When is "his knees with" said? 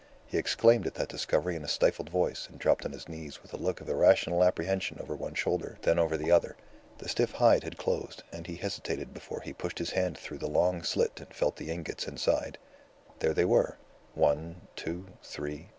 2.91-3.53